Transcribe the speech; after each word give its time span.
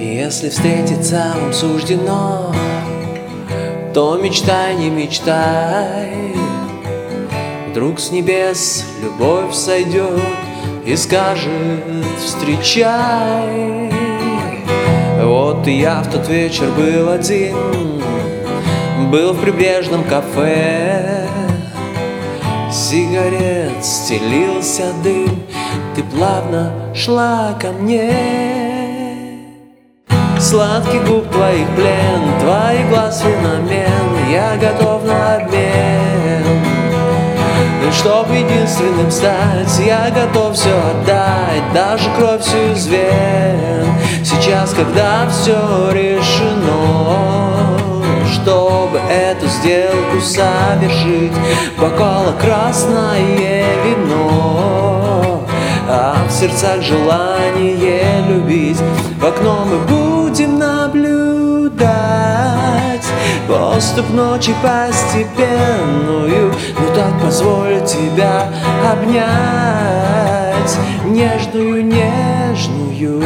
Если 0.00 0.48
встретиться 0.48 1.34
вам 1.36 1.52
суждено, 1.52 2.54
то 3.92 4.16
мечтай, 4.16 4.74
не 4.74 4.88
мечтай. 4.88 6.34
Вдруг 7.68 8.00
с 8.00 8.10
небес 8.10 8.86
любовь 9.02 9.52
сойдет 9.52 10.22
и 10.86 10.96
скажет 10.96 11.50
встречай. 12.18 13.92
Вот 15.22 15.68
и 15.68 15.72
я 15.72 16.00
в 16.00 16.10
тот 16.10 16.26
вечер 16.28 16.70
был 16.70 17.10
один, 17.10 18.00
был 19.10 19.34
в 19.34 19.42
прибрежном 19.42 20.04
кафе. 20.04 21.28
Сигарет 22.72 23.84
стелился 23.84 24.94
дым, 25.04 25.44
ты 25.94 26.02
плавно 26.04 26.72
шла 26.94 27.52
ко 27.60 27.70
мне. 27.72 28.59
Сладкий 30.50 30.98
губ 30.98 31.30
твоих 31.30 31.68
плен, 31.76 32.40
твоих 32.40 32.88
глаз 32.88 33.20
феномен, 33.22 34.28
я 34.32 34.56
готов 34.56 35.04
на 35.04 35.36
обмен. 35.36 36.42
Чтоб 37.92 38.28
единственным 38.32 39.12
стать, 39.12 39.78
я 39.78 40.10
готов 40.10 40.56
все 40.56 40.74
отдать, 40.90 41.72
даже 41.72 42.10
кровь 42.18 42.40
всю 42.40 42.72
из 42.72 42.84
вен. 42.88 43.86
Сейчас, 44.24 44.74
когда 44.74 45.28
все 45.28 45.92
решено, 45.92 47.78
чтобы 48.32 48.98
эту 49.08 49.46
сделку 49.46 50.20
совершить, 50.20 51.32
бокала 51.78 52.32
красное 52.32 53.76
вино, 53.84 55.44
а 55.88 56.16
в 56.28 56.32
сердцах 56.32 56.82
желание 56.82 58.24
любить. 58.28 58.80
В 59.20 59.26
окно 59.26 59.64
мы 59.64 59.78
будем 59.86 60.09
наблюдать. 60.38 61.90
Поступ 63.48 64.08
ночи 64.10 64.54
постепенную 64.62 66.52
Ну 66.78 66.94
так 66.94 67.20
позволь 67.20 67.84
тебя 67.84 68.48
обнять. 68.90 70.76
Нежную, 71.04 71.84
нежную. 71.84 73.22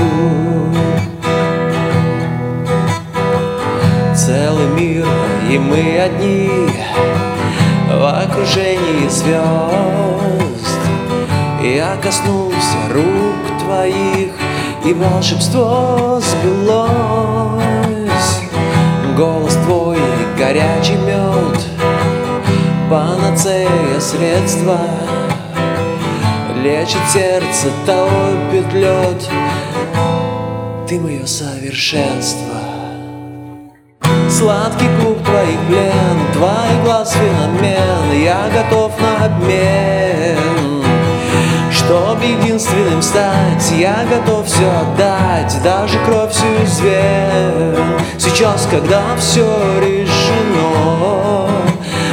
Целый 4.15 4.69
мир, 4.69 5.07
и 5.51 5.59
мы 5.59 5.99
одни 5.99 6.71
В 7.91 8.23
окружении 8.23 9.09
звезд. 9.09 9.35
Я 11.63 11.97
коснулся 12.03 12.79
рук 12.93 13.59
твоих 13.65 14.14
И 14.85 14.93
волшебство 14.93 16.21
сбылось. 16.21 16.91
Голос 19.17 19.55
твой 19.65 19.97
горячий 20.37 20.97
мед 20.97 21.59
Панацея 22.91 23.99
средства. 23.99 24.79
Лечит 26.63 27.01
сердце, 27.11 27.69
топит 27.87 28.73
лед 28.75 29.29
Ты 30.87 31.01
мое 31.01 31.25
совершенство. 31.25 32.61
Сладкий 34.29 34.89
куб 35.01 35.23
твоих 35.25 35.61
блен 35.69 36.19
Твоих 36.35 36.85
глаз 36.85 37.13
феномен 37.13 38.23
Я 38.23 38.51
готов 38.53 38.84
единственным 42.55 43.03
стать. 43.03 43.73
Я 43.77 44.05
готов 44.09 44.47
все 44.47 44.71
отдать 44.71 45.61
Даже 45.63 45.99
кровь 46.05 46.31
всю 46.31 46.47
вен 46.83 47.77
Сейчас, 48.19 48.69
когда 48.71 49.03
все 49.19 49.45
решено 49.81 51.49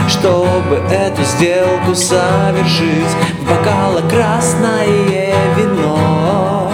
Чтобы 0.08 0.78
эту 0.90 1.24
сделку 1.24 1.94
совершить 1.96 3.16
В 3.40 3.50
бокалах 3.50 4.10
красное 4.10 5.36
вино. 5.58 6.72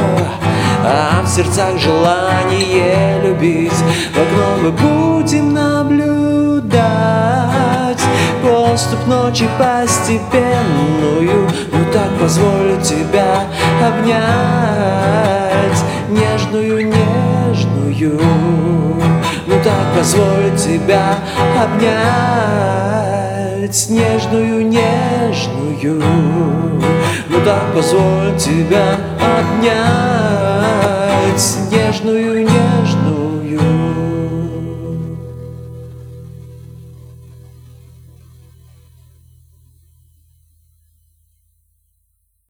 А 0.84 1.22
в 1.24 1.28
сердцах 1.28 1.78
желание 1.78 3.22
любить 3.22 3.74
В 4.14 4.18
окно 4.18 4.58
мы 4.62 4.72
будем 4.72 5.54
наблюдать. 5.54 7.08
Поступ 8.42 9.08
ночи 9.08 9.48
постепенную 9.58 11.50
Ну 11.72 11.86
так 11.92 12.10
позволю 12.20 12.80
тебя 12.82 13.46
обнять 13.82 15.38
Нежную, 16.10 16.88
нежную. 16.88 18.22
Ну 19.46 19.56
так 19.64 19.94
позволю 19.96 20.56
тебя 20.58 21.16
обнять 21.62 22.78
Нежную, 23.90 24.66
нежную. 24.66 26.02
Ну 27.30 27.42
так 27.44 27.74
позволю 27.74 28.38
тебя 28.38 28.98
обнять 29.20 29.98
Нежную, 31.72 32.46